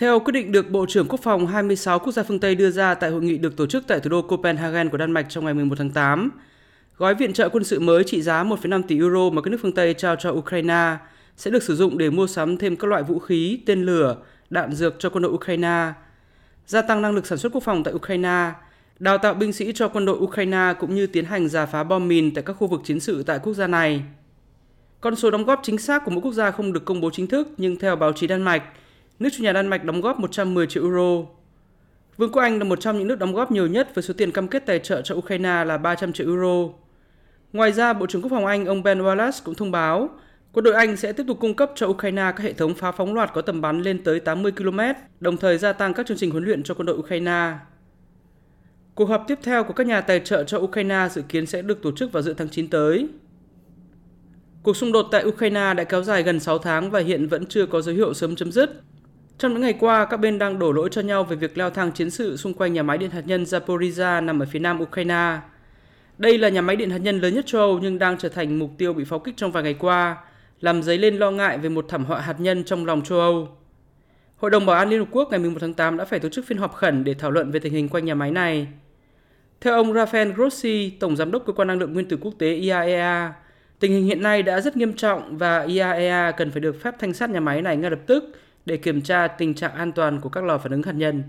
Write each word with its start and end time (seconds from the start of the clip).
Theo 0.00 0.20
quyết 0.20 0.32
định 0.32 0.52
được 0.52 0.70
Bộ 0.70 0.86
trưởng 0.86 1.08
Quốc 1.08 1.20
phòng 1.22 1.46
26 1.46 1.98
quốc 1.98 2.12
gia 2.12 2.22
phương 2.22 2.38
Tây 2.38 2.54
đưa 2.54 2.70
ra 2.70 2.94
tại 2.94 3.10
hội 3.10 3.22
nghị 3.22 3.38
được 3.38 3.56
tổ 3.56 3.66
chức 3.66 3.84
tại 3.86 4.00
thủ 4.00 4.10
đô 4.10 4.22
Copenhagen 4.22 4.88
của 4.88 4.96
Đan 4.96 5.12
Mạch 5.12 5.26
trong 5.28 5.44
ngày 5.44 5.54
11 5.54 5.74
tháng 5.78 5.90
8, 5.90 6.30
gói 6.96 7.14
viện 7.14 7.32
trợ 7.32 7.48
quân 7.48 7.64
sự 7.64 7.80
mới 7.80 8.04
trị 8.04 8.22
giá 8.22 8.44
1,5 8.44 8.82
tỷ 8.88 8.98
euro 8.98 9.30
mà 9.30 9.42
các 9.42 9.50
nước 9.50 9.58
phương 9.62 9.72
Tây 9.72 9.94
trao 9.94 10.16
cho 10.16 10.30
Ukraine 10.30 10.96
sẽ 11.36 11.50
được 11.50 11.62
sử 11.62 11.76
dụng 11.76 11.98
để 11.98 12.10
mua 12.10 12.26
sắm 12.26 12.56
thêm 12.56 12.76
các 12.76 12.88
loại 12.88 13.02
vũ 13.02 13.18
khí, 13.18 13.60
tên 13.66 13.82
lửa, 13.82 14.16
đạn 14.50 14.72
dược 14.72 14.94
cho 14.98 15.10
quân 15.10 15.22
đội 15.22 15.32
Ukraine, 15.32 15.92
gia 16.66 16.82
tăng 16.82 17.02
năng 17.02 17.14
lực 17.14 17.26
sản 17.26 17.38
xuất 17.38 17.52
quốc 17.52 17.62
phòng 17.64 17.84
tại 17.84 17.94
Ukraine, 17.94 18.52
đào 18.98 19.18
tạo 19.18 19.34
binh 19.34 19.52
sĩ 19.52 19.72
cho 19.74 19.88
quân 19.88 20.06
đội 20.06 20.16
Ukraine 20.18 20.74
cũng 20.80 20.94
như 20.94 21.06
tiến 21.06 21.24
hành 21.24 21.48
giả 21.48 21.66
phá 21.66 21.84
bom 21.84 22.08
mìn 22.08 22.34
tại 22.34 22.44
các 22.46 22.52
khu 22.52 22.66
vực 22.66 22.80
chiến 22.84 23.00
sự 23.00 23.22
tại 23.22 23.38
quốc 23.42 23.54
gia 23.54 23.66
này. 23.66 24.02
Con 25.00 25.16
số 25.16 25.30
đóng 25.30 25.44
góp 25.44 25.60
chính 25.62 25.78
xác 25.78 26.04
của 26.04 26.10
mỗi 26.10 26.20
quốc 26.20 26.32
gia 26.32 26.50
không 26.50 26.72
được 26.72 26.84
công 26.84 27.00
bố 27.00 27.10
chính 27.10 27.26
thức, 27.26 27.48
nhưng 27.56 27.76
theo 27.76 27.96
báo 27.96 28.12
chí 28.12 28.26
Đan 28.26 28.42
Mạch, 28.42 28.62
nước 29.20 29.28
chủ 29.32 29.44
nhà 29.44 29.52
Đan 29.52 29.66
Mạch 29.66 29.84
đóng 29.84 30.00
góp 30.00 30.20
110 30.20 30.66
triệu 30.66 30.82
euro. 30.82 31.26
Vương 32.16 32.32
quốc 32.32 32.42
Anh 32.42 32.58
là 32.58 32.64
một 32.64 32.80
trong 32.80 32.98
những 32.98 33.08
nước 33.08 33.18
đóng 33.18 33.34
góp 33.34 33.52
nhiều 33.52 33.66
nhất 33.66 33.94
với 33.94 34.02
số 34.02 34.14
tiền 34.16 34.32
cam 34.32 34.48
kết 34.48 34.66
tài 34.66 34.78
trợ 34.78 35.02
cho 35.02 35.14
Ukraine 35.14 35.64
là 35.64 35.78
300 35.78 36.12
triệu 36.12 36.26
euro. 36.26 36.72
Ngoài 37.52 37.72
ra, 37.72 37.92
Bộ 37.92 38.06
trưởng 38.06 38.22
Quốc 38.22 38.30
phòng 38.30 38.46
Anh 38.46 38.66
ông 38.66 38.82
Ben 38.82 39.02
Wallace 39.02 39.40
cũng 39.44 39.54
thông 39.54 39.70
báo 39.70 40.08
quân 40.52 40.64
đội 40.64 40.74
Anh 40.74 40.96
sẽ 40.96 41.12
tiếp 41.12 41.24
tục 41.26 41.38
cung 41.40 41.54
cấp 41.54 41.72
cho 41.74 41.86
Ukraine 41.86 42.32
các 42.36 42.40
hệ 42.40 42.52
thống 42.52 42.74
phá 42.74 42.92
phóng 42.92 43.14
loạt 43.14 43.30
có 43.34 43.42
tầm 43.42 43.60
bắn 43.60 43.82
lên 43.82 44.04
tới 44.04 44.20
80 44.20 44.52
km, 44.52 44.80
đồng 45.20 45.36
thời 45.36 45.58
gia 45.58 45.72
tăng 45.72 45.94
các 45.94 46.06
chương 46.06 46.16
trình 46.16 46.30
huấn 46.30 46.44
luyện 46.44 46.62
cho 46.62 46.74
quân 46.74 46.86
đội 46.86 46.96
Ukraine. 46.96 47.52
Cuộc 48.94 49.04
họp 49.04 49.24
tiếp 49.28 49.38
theo 49.42 49.64
của 49.64 49.72
các 49.72 49.86
nhà 49.86 50.00
tài 50.00 50.20
trợ 50.20 50.44
cho 50.44 50.58
Ukraine 50.58 51.08
dự 51.10 51.22
kiến 51.22 51.46
sẽ 51.46 51.62
được 51.62 51.82
tổ 51.82 51.92
chức 51.92 52.12
vào 52.12 52.22
giữa 52.22 52.34
tháng 52.34 52.48
9 52.48 52.70
tới. 52.70 53.08
Cuộc 54.62 54.76
xung 54.76 54.92
đột 54.92 55.08
tại 55.10 55.24
Ukraine 55.24 55.74
đã 55.74 55.84
kéo 55.84 56.02
dài 56.02 56.22
gần 56.22 56.40
6 56.40 56.58
tháng 56.58 56.90
và 56.90 57.00
hiện 57.00 57.28
vẫn 57.28 57.46
chưa 57.46 57.66
có 57.66 57.80
dấu 57.80 57.94
hiệu 57.94 58.14
sớm 58.14 58.36
chấm 58.36 58.52
dứt. 58.52 58.82
Trong 59.40 59.52
những 59.52 59.62
ngày 59.62 59.74
qua, 59.80 60.04
các 60.04 60.16
bên 60.16 60.38
đang 60.38 60.58
đổ 60.58 60.72
lỗi 60.72 60.88
cho 60.92 61.00
nhau 61.00 61.24
về 61.24 61.36
việc 61.36 61.58
leo 61.58 61.70
thang 61.70 61.92
chiến 61.92 62.10
sự 62.10 62.36
xung 62.36 62.54
quanh 62.54 62.72
nhà 62.72 62.82
máy 62.82 62.98
điện 62.98 63.10
hạt 63.10 63.22
nhân 63.26 63.44
Zaporizhia 63.44 64.24
nằm 64.24 64.42
ở 64.42 64.46
phía 64.46 64.58
nam 64.58 64.80
Ukraine. 64.80 65.38
Đây 66.18 66.38
là 66.38 66.48
nhà 66.48 66.62
máy 66.62 66.76
điện 66.76 66.90
hạt 66.90 66.98
nhân 66.98 67.20
lớn 67.20 67.34
nhất 67.34 67.46
châu 67.46 67.60
Âu 67.60 67.78
nhưng 67.78 67.98
đang 67.98 68.18
trở 68.18 68.28
thành 68.28 68.58
mục 68.58 68.70
tiêu 68.78 68.92
bị 68.92 69.04
pháo 69.04 69.18
kích 69.18 69.36
trong 69.36 69.52
vài 69.52 69.62
ngày 69.62 69.74
qua, 69.74 70.16
làm 70.60 70.82
dấy 70.82 70.98
lên 70.98 71.16
lo 71.16 71.30
ngại 71.30 71.58
về 71.58 71.68
một 71.68 71.84
thảm 71.88 72.04
họa 72.04 72.20
hạt 72.20 72.40
nhân 72.40 72.64
trong 72.64 72.86
lòng 72.86 73.02
châu 73.02 73.20
Âu. 73.20 73.48
Hội 74.36 74.50
đồng 74.50 74.66
Bảo 74.66 74.76
an 74.76 74.88
Liên 74.88 74.98
Hợp 74.98 75.08
Quốc 75.10 75.30
ngày 75.30 75.38
11 75.40 75.58
tháng 75.60 75.74
8 75.74 75.96
đã 75.96 76.04
phải 76.04 76.20
tổ 76.20 76.28
chức 76.28 76.46
phiên 76.46 76.58
họp 76.58 76.74
khẩn 76.74 77.04
để 77.04 77.14
thảo 77.14 77.30
luận 77.30 77.50
về 77.50 77.60
tình 77.60 77.72
hình 77.72 77.88
quanh 77.88 78.04
nhà 78.04 78.14
máy 78.14 78.30
này. 78.30 78.66
Theo 79.60 79.74
ông 79.74 79.92
Rafael 79.92 80.32
Grossi, 80.32 80.90
Tổng 81.00 81.16
Giám 81.16 81.30
đốc 81.30 81.46
Cơ 81.46 81.52
quan 81.52 81.68
Năng 81.68 81.78
lượng 81.78 81.92
Nguyên 81.92 82.08
tử 82.08 82.16
Quốc 82.20 82.34
tế 82.38 82.54
IAEA, 82.54 83.32
tình 83.78 83.92
hình 83.92 84.04
hiện 84.04 84.22
nay 84.22 84.42
đã 84.42 84.60
rất 84.60 84.76
nghiêm 84.76 84.92
trọng 84.92 85.38
và 85.38 85.62
IAEA 85.62 86.32
cần 86.32 86.50
phải 86.50 86.60
được 86.60 86.82
phép 86.82 86.94
thanh 86.98 87.12
sát 87.12 87.30
nhà 87.30 87.40
máy 87.40 87.62
này 87.62 87.76
ngay 87.76 87.90
lập 87.90 88.00
tức 88.06 88.36
để 88.64 88.76
kiểm 88.76 89.02
tra 89.02 89.28
tình 89.28 89.54
trạng 89.54 89.74
an 89.74 89.92
toàn 89.92 90.20
của 90.20 90.28
các 90.28 90.44
lò 90.44 90.58
phản 90.58 90.72
ứng 90.72 90.82
hạt 90.82 90.92
nhân. 90.92 91.24